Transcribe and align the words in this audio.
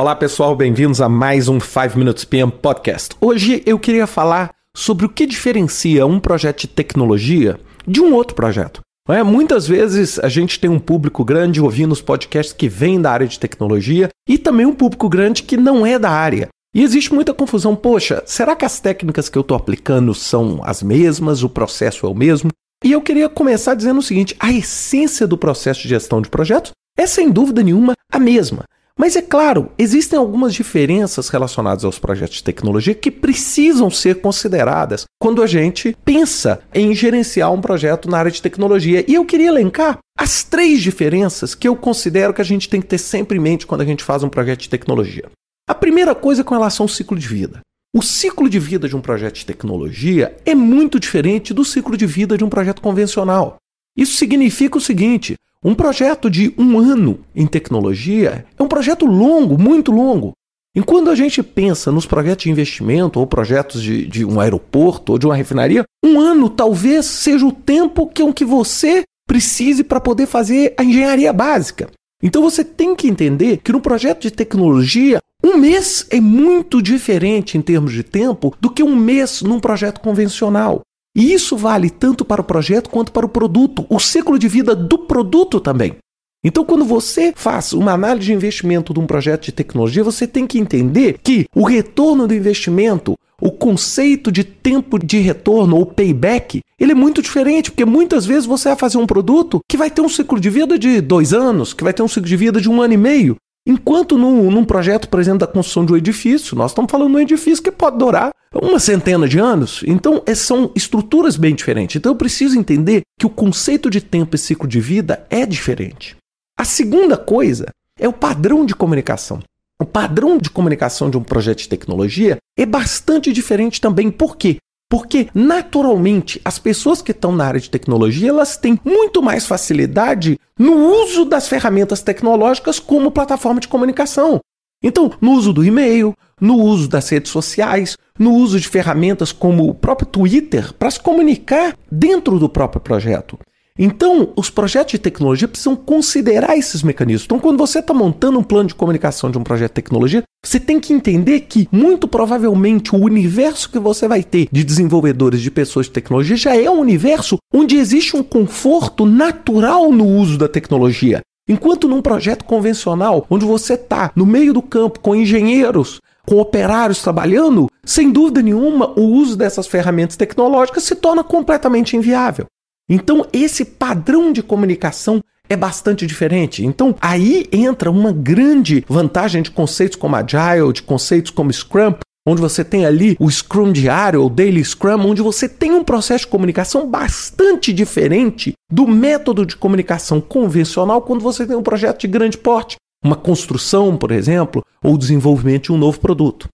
Olá 0.00 0.16
pessoal, 0.16 0.56
bem-vindos 0.56 1.02
a 1.02 1.10
mais 1.10 1.46
um 1.46 1.60
5 1.60 1.98
Minutes 1.98 2.24
PM 2.24 2.50
Podcast. 2.50 3.14
Hoje 3.20 3.62
eu 3.66 3.78
queria 3.78 4.06
falar 4.06 4.50
sobre 4.74 5.04
o 5.04 5.10
que 5.10 5.26
diferencia 5.26 6.06
um 6.06 6.18
projeto 6.18 6.62
de 6.62 6.68
tecnologia 6.68 7.60
de 7.86 8.00
um 8.00 8.14
outro 8.14 8.34
projeto. 8.34 8.80
É, 9.06 9.22
muitas 9.22 9.68
vezes 9.68 10.18
a 10.18 10.26
gente 10.30 10.58
tem 10.58 10.70
um 10.70 10.78
público 10.78 11.22
grande 11.22 11.60
ouvindo 11.60 11.92
os 11.92 12.00
podcasts 12.00 12.54
que 12.54 12.66
vêm 12.66 12.98
da 12.98 13.12
área 13.12 13.26
de 13.26 13.38
tecnologia 13.38 14.08
e 14.26 14.38
também 14.38 14.64
um 14.64 14.74
público 14.74 15.06
grande 15.06 15.42
que 15.42 15.58
não 15.58 15.84
é 15.84 15.98
da 15.98 16.10
área. 16.10 16.48
E 16.74 16.82
existe 16.82 17.12
muita 17.12 17.34
confusão. 17.34 17.76
Poxa, 17.76 18.22
será 18.24 18.56
que 18.56 18.64
as 18.64 18.80
técnicas 18.80 19.28
que 19.28 19.36
eu 19.36 19.42
estou 19.42 19.54
aplicando 19.54 20.14
são 20.14 20.62
as 20.64 20.82
mesmas? 20.82 21.42
O 21.42 21.50
processo 21.50 22.06
é 22.06 22.08
o 22.08 22.14
mesmo? 22.14 22.48
E 22.82 22.90
eu 22.90 23.02
queria 23.02 23.28
começar 23.28 23.74
dizendo 23.74 23.98
o 23.98 24.02
seguinte: 24.02 24.34
a 24.40 24.50
essência 24.50 25.26
do 25.26 25.36
processo 25.36 25.82
de 25.82 25.90
gestão 25.90 26.22
de 26.22 26.30
projetos 26.30 26.72
é 26.96 27.06
sem 27.06 27.30
dúvida 27.30 27.62
nenhuma 27.62 27.92
a 28.10 28.18
mesma. 28.18 28.64
Mas 29.00 29.16
é 29.16 29.22
claro, 29.22 29.72
existem 29.78 30.18
algumas 30.18 30.52
diferenças 30.52 31.30
relacionadas 31.30 31.86
aos 31.86 31.98
projetos 31.98 32.36
de 32.36 32.44
tecnologia 32.44 32.94
que 32.94 33.10
precisam 33.10 33.90
ser 33.90 34.20
consideradas 34.20 35.06
quando 35.18 35.42
a 35.42 35.46
gente 35.46 35.96
pensa 36.04 36.60
em 36.74 36.94
gerenciar 36.94 37.50
um 37.50 37.62
projeto 37.62 38.10
na 38.10 38.18
área 38.18 38.30
de 38.30 38.42
tecnologia. 38.42 39.02
E 39.08 39.14
eu 39.14 39.24
queria 39.24 39.48
elencar 39.48 40.00
as 40.18 40.44
três 40.44 40.82
diferenças 40.82 41.54
que 41.54 41.66
eu 41.66 41.74
considero 41.74 42.34
que 42.34 42.42
a 42.42 42.44
gente 42.44 42.68
tem 42.68 42.78
que 42.78 42.88
ter 42.88 42.98
sempre 42.98 43.38
em 43.38 43.40
mente 43.40 43.66
quando 43.66 43.80
a 43.80 43.86
gente 43.86 44.04
faz 44.04 44.22
um 44.22 44.28
projeto 44.28 44.60
de 44.60 44.68
tecnologia. 44.68 45.30
A 45.66 45.74
primeira 45.74 46.14
coisa 46.14 46.42
é 46.42 46.44
com 46.44 46.52
relação 46.54 46.84
ao 46.84 46.88
ciclo 46.88 47.18
de 47.18 47.26
vida. 47.26 47.60
O 47.96 48.02
ciclo 48.02 48.50
de 48.50 48.58
vida 48.58 48.86
de 48.86 48.94
um 48.94 49.00
projeto 49.00 49.36
de 49.36 49.46
tecnologia 49.46 50.36
é 50.44 50.54
muito 50.54 51.00
diferente 51.00 51.54
do 51.54 51.64
ciclo 51.64 51.96
de 51.96 52.04
vida 52.04 52.36
de 52.36 52.44
um 52.44 52.50
projeto 52.50 52.82
convencional. 52.82 53.56
Isso 53.96 54.18
significa 54.18 54.76
o 54.76 54.80
seguinte: 54.80 55.36
um 55.64 55.74
projeto 55.74 56.30
de 56.30 56.54
um 56.56 56.78
ano 56.78 57.20
em 57.36 57.46
tecnologia 57.46 58.46
é 58.58 58.62
um 58.62 58.68
projeto 58.68 59.04
longo, 59.04 59.58
muito 59.58 59.92
longo. 59.92 60.32
Enquanto 60.74 61.10
a 61.10 61.14
gente 61.14 61.42
pensa 61.42 61.90
nos 61.90 62.06
projetos 62.06 62.44
de 62.44 62.50
investimento 62.50 63.18
ou 63.18 63.26
projetos 63.26 63.82
de, 63.82 64.06
de 64.06 64.24
um 64.24 64.40
aeroporto 64.40 65.12
ou 65.12 65.18
de 65.18 65.26
uma 65.26 65.34
refinaria, 65.34 65.84
um 66.04 66.18
ano 66.18 66.48
talvez 66.48 67.06
seja 67.06 67.44
o 67.44 67.52
tempo 67.52 68.06
que, 68.06 68.22
é 68.22 68.32
que 68.32 68.44
você 68.44 69.02
precise 69.26 69.84
para 69.84 70.00
poder 70.00 70.26
fazer 70.26 70.74
a 70.78 70.84
engenharia 70.84 71.32
básica. 71.32 71.90
Então 72.22 72.42
você 72.42 72.64
tem 72.64 72.94
que 72.94 73.08
entender 73.08 73.58
que 73.58 73.72
no 73.72 73.80
projeto 73.80 74.22
de 74.22 74.30
tecnologia, 74.30 75.20
um 75.42 75.56
mês 75.56 76.06
é 76.10 76.20
muito 76.20 76.80
diferente 76.80 77.58
em 77.58 77.62
termos 77.62 77.92
de 77.92 78.02
tempo 78.02 78.54
do 78.60 78.70
que 78.70 78.82
um 78.82 78.94
mês 78.94 79.42
num 79.42 79.58
projeto 79.58 80.00
convencional. 80.00 80.82
E 81.16 81.32
isso 81.32 81.56
vale 81.56 81.90
tanto 81.90 82.24
para 82.24 82.40
o 82.40 82.44
projeto 82.44 82.88
quanto 82.88 83.10
para 83.10 83.26
o 83.26 83.28
produto, 83.28 83.84
o 83.88 83.98
ciclo 83.98 84.38
de 84.38 84.48
vida 84.48 84.74
do 84.74 84.98
produto 84.98 85.60
também. 85.60 85.96
Então, 86.42 86.64
quando 86.64 86.84
você 86.84 87.34
faz 87.36 87.74
uma 87.74 87.92
análise 87.92 88.26
de 88.26 88.32
investimento 88.32 88.94
de 88.94 89.00
um 89.00 89.06
projeto 89.06 89.44
de 89.44 89.52
tecnologia, 89.52 90.02
você 90.02 90.26
tem 90.26 90.46
que 90.46 90.58
entender 90.58 91.18
que 91.22 91.44
o 91.54 91.64
retorno 91.64 92.26
do 92.26 92.34
investimento, 92.34 93.14
o 93.38 93.50
conceito 93.50 94.32
de 94.32 94.42
tempo 94.42 94.98
de 94.98 95.18
retorno 95.18 95.76
ou 95.76 95.84
payback, 95.84 96.62
ele 96.78 96.92
é 96.92 96.94
muito 96.94 97.20
diferente, 97.20 97.70
porque 97.70 97.84
muitas 97.84 98.24
vezes 98.24 98.46
você 98.46 98.70
vai 98.70 98.78
fazer 98.78 98.96
um 98.96 99.06
produto 99.06 99.60
que 99.68 99.76
vai 99.76 99.90
ter 99.90 100.00
um 100.00 100.08
ciclo 100.08 100.40
de 100.40 100.48
vida 100.48 100.78
de 100.78 101.02
dois 101.02 101.34
anos, 101.34 101.74
que 101.74 101.84
vai 101.84 101.92
ter 101.92 102.02
um 102.02 102.08
ciclo 102.08 102.28
de 102.28 102.36
vida 102.36 102.58
de 102.58 102.70
um 102.70 102.80
ano 102.80 102.94
e 102.94 102.98
meio. 102.98 103.36
Enquanto 103.66 104.16
num, 104.16 104.50
num 104.50 104.64
projeto, 104.64 105.10
por 105.10 105.20
exemplo, 105.20 105.40
da 105.40 105.46
construção 105.46 105.84
de 105.84 105.92
um 105.92 105.96
edifício, 105.96 106.56
nós 106.56 106.70
estamos 106.70 106.90
falando 106.90 107.10
de 107.10 107.16
um 107.16 107.20
edifício 107.20 107.62
que 107.62 107.70
pode 107.70 107.98
durar 107.98 108.30
uma 108.54 108.78
centena 108.78 109.28
de 109.28 109.38
anos. 109.38 109.82
Então, 109.86 110.22
é, 110.26 110.34
são 110.34 110.72
estruturas 110.74 111.36
bem 111.36 111.54
diferentes. 111.54 111.96
Então, 111.96 112.12
eu 112.12 112.16
preciso 112.16 112.58
entender 112.58 113.02
que 113.18 113.26
o 113.26 113.30
conceito 113.30 113.88
de 113.88 114.00
tempo 114.00 114.34
e 114.34 114.38
ciclo 114.38 114.68
de 114.68 114.80
vida 114.80 115.26
é 115.30 115.46
diferente. 115.46 116.16
A 116.58 116.64
segunda 116.64 117.16
coisa 117.16 117.66
é 117.98 118.08
o 118.08 118.12
padrão 118.12 118.64
de 118.64 118.74
comunicação. 118.74 119.40
O 119.80 119.86
padrão 119.86 120.36
de 120.36 120.50
comunicação 120.50 121.08
de 121.08 121.16
um 121.16 121.22
projeto 121.22 121.60
de 121.60 121.68
tecnologia 121.68 122.36
é 122.56 122.66
bastante 122.66 123.32
diferente 123.32 123.80
também. 123.80 124.10
Por 124.10 124.36
quê? 124.36 124.58
Porque, 124.90 125.28
naturalmente, 125.32 126.40
as 126.44 126.58
pessoas 126.58 127.00
que 127.00 127.12
estão 127.12 127.30
na 127.32 127.46
área 127.46 127.60
de 127.60 127.70
tecnologia, 127.70 128.28
elas 128.28 128.56
têm 128.56 128.78
muito 128.84 129.22
mais 129.22 129.46
facilidade 129.46 130.36
no 130.58 130.74
uso 131.02 131.24
das 131.24 131.48
ferramentas 131.48 132.02
tecnológicas 132.02 132.80
como 132.80 133.12
plataforma 133.12 133.60
de 133.60 133.68
comunicação. 133.68 134.40
Então, 134.82 135.12
no 135.20 135.32
uso 135.32 135.52
do 135.52 135.64
e-mail, 135.64 136.14
no 136.40 136.56
uso 136.56 136.88
das 136.88 137.08
redes 137.10 137.30
sociais, 137.30 137.98
no 138.18 138.32
uso 138.32 138.58
de 138.58 138.66
ferramentas 138.66 139.30
como 139.30 139.68
o 139.68 139.74
próprio 139.74 140.06
Twitter 140.06 140.72
para 140.72 140.90
se 140.90 140.98
comunicar 140.98 141.76
dentro 141.90 142.38
do 142.38 142.48
próprio 142.48 142.80
projeto. 142.80 143.38
Então, 143.78 144.32
os 144.36 144.50
projetos 144.50 144.92
de 144.92 144.98
tecnologia 144.98 145.48
precisam 145.48 145.74
considerar 145.74 146.56
esses 146.56 146.82
mecanismos. 146.82 147.24
Então, 147.24 147.38
quando 147.38 147.56
você 147.56 147.78
está 147.78 147.94
montando 147.94 148.38
um 148.38 148.42
plano 148.42 148.68
de 148.68 148.74
comunicação 148.74 149.30
de 149.30 149.38
um 149.38 149.42
projeto 149.42 149.70
de 149.70 149.76
tecnologia, 149.76 150.22
você 150.44 150.60
tem 150.60 150.78
que 150.78 150.92
entender 150.92 151.40
que, 151.40 151.68
muito 151.72 152.06
provavelmente, 152.06 152.94
o 152.94 152.98
universo 152.98 153.70
que 153.70 153.78
você 153.78 154.06
vai 154.06 154.22
ter 154.22 154.48
de 154.52 154.64
desenvolvedores, 154.64 155.40
de 155.40 155.50
pessoas 155.50 155.86
de 155.86 155.92
tecnologia, 155.92 156.36
já 156.36 156.54
é 156.54 156.68
um 156.68 156.78
universo 156.78 157.38
onde 157.54 157.76
existe 157.76 158.16
um 158.16 158.22
conforto 158.22 159.06
natural 159.06 159.90
no 159.90 160.06
uso 160.06 160.36
da 160.36 160.48
tecnologia. 160.48 161.22
Enquanto 161.50 161.88
num 161.88 162.00
projeto 162.00 162.44
convencional, 162.44 163.26
onde 163.28 163.44
você 163.44 163.74
está 163.74 164.12
no 164.14 164.24
meio 164.24 164.52
do 164.52 164.62
campo 164.62 165.00
com 165.00 165.16
engenheiros, 165.16 166.00
com 166.24 166.38
operários 166.38 167.02
trabalhando, 167.02 167.68
sem 167.84 168.12
dúvida 168.12 168.40
nenhuma, 168.40 168.92
o 168.96 169.02
uso 169.02 169.36
dessas 169.36 169.66
ferramentas 169.66 170.16
tecnológicas 170.16 170.84
se 170.84 170.94
torna 170.94 171.24
completamente 171.24 171.96
inviável. 171.96 172.46
Então, 172.88 173.26
esse 173.32 173.64
padrão 173.64 174.32
de 174.32 174.44
comunicação 174.44 175.20
é 175.48 175.56
bastante 175.56 176.06
diferente. 176.06 176.64
Então, 176.64 176.94
aí 177.00 177.48
entra 177.50 177.90
uma 177.90 178.12
grande 178.12 178.84
vantagem 178.88 179.42
de 179.42 179.50
conceitos 179.50 179.96
como 179.96 180.14
Agile, 180.14 180.72
de 180.72 180.84
conceitos 180.84 181.32
como 181.32 181.52
Scrum, 181.52 181.94
onde 182.26 182.40
você 182.40 182.64
tem 182.64 182.84
ali 182.84 183.16
o 183.18 183.30
Scrum 183.30 183.72
diário, 183.72 184.22
ou 184.22 184.28
Daily 184.28 184.64
Scrum, 184.64 185.00
onde 185.06 185.22
você 185.22 185.48
tem 185.48 185.72
um 185.72 185.84
processo 185.84 186.24
de 186.24 186.30
comunicação 186.30 186.88
bastante 186.88 187.72
diferente 187.72 188.54
do 188.70 188.86
método 188.86 189.46
de 189.46 189.56
comunicação 189.56 190.20
convencional 190.20 191.02
quando 191.02 191.22
você 191.22 191.46
tem 191.46 191.56
um 191.56 191.62
projeto 191.62 192.00
de 192.00 192.08
grande 192.08 192.38
porte, 192.38 192.76
uma 193.04 193.16
construção, 193.16 193.96
por 193.96 194.10
exemplo, 194.10 194.64
ou 194.84 194.98
desenvolvimento 194.98 195.64
de 195.64 195.72
um 195.72 195.78
novo 195.78 195.98
produto. 195.98 196.48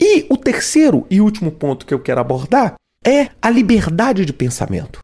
E 0.00 0.26
o 0.30 0.36
terceiro 0.36 1.06
e 1.10 1.20
último 1.20 1.50
ponto 1.50 1.84
que 1.84 1.92
eu 1.92 1.98
quero 1.98 2.20
abordar 2.20 2.74
é 3.04 3.30
a 3.42 3.50
liberdade 3.50 4.24
de 4.24 4.32
pensamento. 4.32 5.00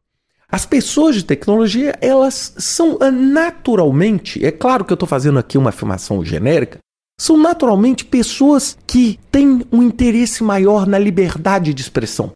As 0.49 0.65
pessoas 0.65 1.15
de 1.15 1.25
tecnologia, 1.25 1.97
elas 1.99 2.53
são 2.57 2.97
ah, 3.01 3.11
naturalmente, 3.11 4.45
é 4.45 4.51
claro 4.51 4.85
que 4.85 4.93
eu 4.93 4.95
estou 4.95 5.07
fazendo 5.07 5.39
aqui 5.39 5.57
uma 5.57 5.69
afirmação 5.69 6.23
genérica, 6.23 6.79
são 7.17 7.37
naturalmente 7.37 8.05
pessoas 8.05 8.77
que 8.85 9.19
têm 9.31 9.61
um 9.71 9.81
interesse 9.81 10.43
maior 10.43 10.85
na 10.85 10.99
liberdade 10.99 11.73
de 11.73 11.81
expressão. 11.81 12.33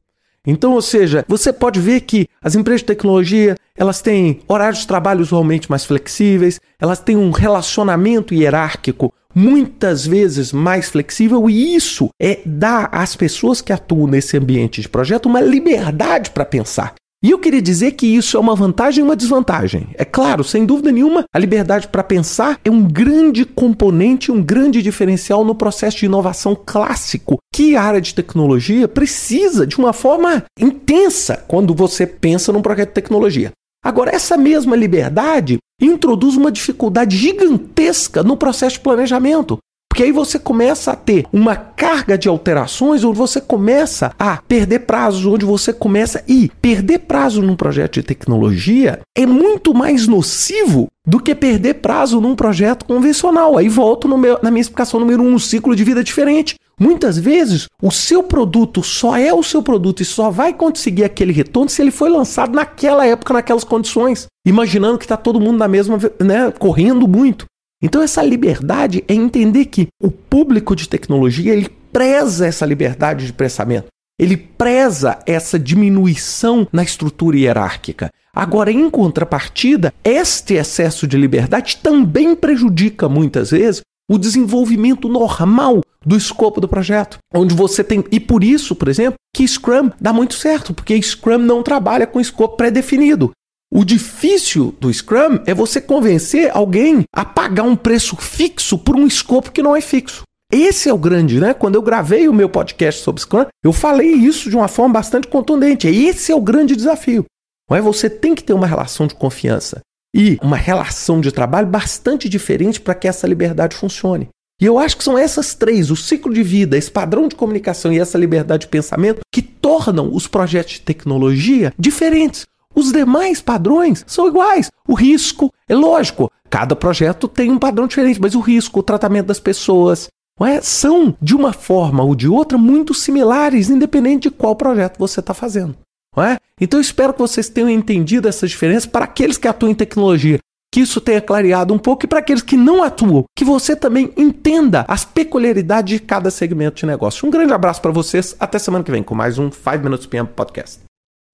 Então, 0.47 0.73
ou 0.73 0.81
seja, 0.81 1.25
você 1.27 1.51
pode 1.51 1.79
ver 1.79 2.01
que 2.01 2.27
as 2.41 2.55
empresas 2.55 2.81
de 2.81 2.87
tecnologia, 2.87 3.55
elas 3.75 4.01
têm 4.01 4.39
horários 4.47 4.79
de 4.79 4.87
trabalho 4.87 5.21
usualmente 5.21 5.69
mais 5.69 5.85
flexíveis, 5.85 6.59
elas 6.79 6.99
têm 6.99 7.17
um 7.17 7.31
relacionamento 7.31 8.33
hierárquico 8.33 9.13
muitas 9.35 10.07
vezes 10.07 10.51
mais 10.51 10.89
flexível 10.89 11.49
e 11.49 11.75
isso 11.75 12.09
é 12.19 12.39
dar 12.45 12.89
às 12.91 13.15
pessoas 13.15 13.61
que 13.61 13.71
atuam 13.71 14.07
nesse 14.07 14.37
ambiente 14.37 14.81
de 14.81 14.89
projeto 14.89 15.27
uma 15.27 15.41
liberdade 15.41 16.31
para 16.31 16.45
pensar. 16.45 16.95
E 17.21 17.31
eu 17.31 17.39
queria 17.39 17.61
dizer 17.61 17.91
que 17.91 18.07
isso 18.07 18.37
é 18.37 18.39
uma 18.39 18.55
vantagem 18.55 19.01
e 19.01 19.03
uma 19.03 19.15
desvantagem. 19.15 19.89
É 19.95 20.05
claro, 20.05 20.41
sem 20.41 20.65
dúvida 20.65 20.89
nenhuma, 20.89 21.25
a 21.33 21.37
liberdade 21.37 21.89
para 21.89 22.01
pensar 22.01 22.57
é 22.63 22.71
um 22.71 22.87
grande 22.87 23.43
componente, 23.43 24.31
um 24.31 24.41
grande 24.41 24.81
diferencial 24.81 25.43
no 25.43 25.53
processo 25.53 25.97
de 25.97 26.05
inovação 26.05 26.55
clássico 26.55 27.37
que 27.53 27.75
a 27.75 27.83
área 27.83 27.99
de 27.99 28.15
tecnologia 28.15 28.87
precisa 28.87 29.67
de 29.67 29.77
uma 29.77 29.91
forma 29.91 30.45
intensa 30.57 31.43
quando 31.45 31.75
você 31.75 32.07
pensa 32.07 32.53
num 32.53 32.61
projeto 32.61 32.89
de 32.89 32.95
tecnologia. 32.95 33.51
Agora, 33.83 34.15
essa 34.15 34.37
mesma 34.37 34.77
liberdade 34.77 35.57
introduz 35.81 36.37
uma 36.37 36.51
dificuldade 36.51 37.17
gigantesca 37.17 38.23
no 38.23 38.37
processo 38.37 38.77
de 38.77 38.81
planejamento. 38.81 39.57
Porque 39.99 40.07
aí 40.07 40.13
você 40.13 40.39
começa 40.39 40.93
a 40.93 40.95
ter 40.95 41.25
uma 41.29 41.57
carga 41.57 42.17
de 42.17 42.29
alterações, 42.29 43.03
onde 43.03 43.17
você 43.17 43.41
começa 43.41 44.13
a 44.17 44.37
perder 44.37 44.79
prazos, 44.85 45.25
onde 45.25 45.43
você 45.43 45.73
começa. 45.73 46.23
E 46.25 46.49
perder 46.61 46.99
prazo 46.99 47.41
num 47.41 47.53
projeto 47.53 47.95
de 47.95 48.03
tecnologia 48.03 49.01
é 49.13 49.25
muito 49.25 49.73
mais 49.73 50.07
nocivo 50.07 50.87
do 51.05 51.19
que 51.19 51.35
perder 51.35 51.81
prazo 51.81 52.21
num 52.21 52.33
projeto 52.33 52.85
convencional. 52.85 53.57
Aí 53.57 53.67
volto 53.67 54.07
meu, 54.17 54.39
na 54.41 54.49
minha 54.49 54.61
explicação 54.61 55.01
número 55.01 55.21
um, 55.21 55.33
um 55.33 55.39
ciclo 55.39 55.75
de 55.75 55.83
vida 55.83 56.01
diferente. 56.01 56.55
Muitas 56.79 57.17
vezes, 57.17 57.65
o 57.83 57.91
seu 57.91 58.23
produto 58.23 58.81
só 58.81 59.17
é 59.17 59.33
o 59.33 59.43
seu 59.43 59.61
produto 59.61 60.01
e 60.01 60.05
só 60.05 60.29
vai 60.29 60.53
conseguir 60.53 61.03
aquele 61.03 61.33
retorno 61.33 61.69
se 61.69 61.81
ele 61.81 61.91
foi 61.91 62.09
lançado 62.09 62.55
naquela 62.55 63.05
época, 63.05 63.33
naquelas 63.33 63.65
condições. 63.65 64.27
Imaginando 64.47 64.97
que 64.97 65.03
está 65.03 65.17
todo 65.17 65.41
mundo 65.41 65.57
na 65.57 65.67
mesma, 65.67 65.97
né, 66.21 66.53
correndo 66.57 67.05
muito. 67.05 67.45
Então 67.81 68.01
essa 68.01 68.21
liberdade 68.21 69.03
é 69.07 69.13
entender 69.13 69.65
que 69.65 69.87
o 70.01 70.11
público 70.11 70.75
de 70.75 70.87
tecnologia 70.87 71.53
ele 71.53 71.69
preza 71.91 72.45
essa 72.45 72.65
liberdade 72.65 73.25
de 73.25 73.33
pensamento. 73.33 73.87
Ele 74.19 74.35
preza 74.35 75.17
essa 75.25 75.57
diminuição 75.57 76.67
na 76.73 76.83
estrutura 76.83 77.37
hierárquica. 77.37 78.09
Agora, 78.33 78.71
em 78.71 78.89
contrapartida, 78.89 79.93
este 80.03 80.55
excesso 80.55 81.07
de 81.07 81.17
liberdade 81.17 81.77
também 81.77 82.35
prejudica 82.35 83.07
muitas 83.07 83.51
vezes 83.51 83.81
o 84.09 84.17
desenvolvimento 84.17 85.07
normal 85.07 85.81
do 86.05 86.17
escopo 86.17 86.59
do 86.59 86.67
projeto, 86.67 87.17
onde 87.33 87.53
você 87.53 87.83
tem 87.83 88.03
e 88.11 88.19
por 88.19 88.43
isso, 88.43 88.75
por 88.75 88.87
exemplo, 88.87 89.15
que 89.33 89.47
Scrum 89.47 89.91
dá 89.99 90.11
muito 90.11 90.33
certo, 90.33 90.73
porque 90.73 90.99
Scrum 91.01 91.37
não 91.37 91.61
trabalha 91.61 92.07
com 92.07 92.19
escopo 92.19 92.57
pré-definido. 92.57 93.31
O 93.71 93.85
difícil 93.85 94.75
do 94.79 94.91
Scrum 94.91 95.39
é 95.45 95.53
você 95.53 95.79
convencer 95.79 96.49
alguém 96.51 97.03
a 97.13 97.23
pagar 97.23 97.61
um 97.61 97.75
preço 97.75 98.15
fixo 98.15 98.79
por 98.79 98.95
um 98.95 99.05
escopo 99.05 99.51
que 99.51 99.61
não 99.61 99.75
é 99.75 99.81
fixo. 99.81 100.23
Esse 100.51 100.89
é 100.89 100.93
o 100.93 100.97
grande, 100.97 101.39
né? 101.39 101.53
Quando 101.53 101.75
eu 101.75 101.81
gravei 101.83 102.27
o 102.27 102.33
meu 102.33 102.49
podcast 102.49 103.03
sobre 103.03 103.21
Scrum, 103.21 103.45
eu 103.63 103.71
falei 103.71 104.11
isso 104.11 104.49
de 104.49 104.55
uma 104.55 104.67
forma 104.67 104.93
bastante 104.93 105.27
contundente. 105.27 105.87
Esse 105.87 106.31
é 106.31 106.35
o 106.35 106.41
grande 106.41 106.75
desafio. 106.75 107.25
É? 107.69 107.79
Você 107.79 108.09
tem 108.09 108.33
que 108.33 108.43
ter 108.43 108.53
uma 108.53 108.65
relação 108.65 109.05
de 109.05 109.13
confiança 109.13 109.81
e 110.15 110.39
uma 110.41 110.57
relação 110.57 111.21
de 111.21 111.31
trabalho 111.31 111.67
bastante 111.67 112.27
diferente 112.27 112.81
para 112.81 112.95
que 112.95 113.07
essa 113.07 113.27
liberdade 113.27 113.75
funcione. 113.75 114.29
E 114.59 114.65
eu 114.65 114.79
acho 114.79 114.97
que 114.97 115.03
são 115.03 115.15
essas 115.15 115.53
três, 115.53 115.91
o 115.91 115.95
ciclo 115.95 116.33
de 116.33 116.41
vida, 116.41 116.75
esse 116.75 116.89
padrão 116.89 117.27
de 117.27 117.35
comunicação 117.35 117.93
e 117.93 117.99
essa 117.99 118.17
liberdade 118.17 118.61
de 118.61 118.69
pensamento, 118.69 119.21
que 119.31 119.43
tornam 119.43 120.11
os 120.11 120.25
projetos 120.25 120.73
de 120.73 120.81
tecnologia 120.81 121.71
diferentes. 121.77 122.47
Os 122.79 122.93
demais 122.93 123.41
padrões 123.41 124.05
são 124.07 124.25
iguais. 124.25 124.71
O 124.87 124.93
risco, 124.93 125.53
é 125.67 125.75
lógico, 125.75 126.31
cada 126.49 126.77
projeto 126.77 127.27
tem 127.27 127.51
um 127.51 127.59
padrão 127.59 127.87
diferente, 127.87 128.21
mas 128.21 128.35
o 128.35 128.39
risco, 128.39 128.79
o 128.79 128.83
tratamento 128.83 129.25
das 129.25 129.39
pessoas, 129.39 130.07
é? 130.39 130.61
são, 130.61 131.13
de 131.21 131.35
uma 131.35 131.51
forma 131.51 132.01
ou 132.01 132.15
de 132.15 132.29
outra, 132.29 132.57
muito 132.57 132.93
similares, 132.93 133.69
independente 133.69 134.29
de 134.29 134.31
qual 134.31 134.55
projeto 134.55 134.97
você 134.97 135.19
está 135.19 135.33
fazendo. 135.33 135.75
É? 136.17 136.37
Então 136.59 136.79
espero 136.79 137.11
que 137.11 137.19
vocês 137.19 137.49
tenham 137.49 137.69
entendido 137.69 138.29
essas 138.29 138.49
diferenças 138.49 138.85
para 138.85 139.03
aqueles 139.03 139.37
que 139.37 139.47
atuam 139.47 139.71
em 139.71 139.75
tecnologia, 139.75 140.39
que 140.73 140.79
isso 140.79 141.01
tenha 141.01 141.19
clareado 141.19 141.73
um 141.73 141.77
pouco, 141.77 142.05
e 142.05 142.07
para 142.07 142.19
aqueles 142.19 142.41
que 142.41 142.55
não 142.55 142.81
atuam, 142.81 143.25
que 143.37 143.43
você 143.43 143.75
também 143.75 144.13
entenda 144.15 144.85
as 144.87 145.03
peculiaridades 145.03 145.99
de 145.99 145.99
cada 145.99 146.31
segmento 146.31 146.77
de 146.77 146.85
negócio. 146.85 147.27
Um 147.27 147.31
grande 147.31 147.51
abraço 147.51 147.81
para 147.81 147.91
vocês, 147.91 148.37
até 148.39 148.57
semana 148.57 148.85
que 148.85 148.91
vem 148.91 149.03
com 149.03 149.13
mais 149.13 149.37
um 149.37 149.51
5 149.51 149.83
Minutes 149.83 150.07
PM 150.07 150.29
Podcast. 150.29 150.88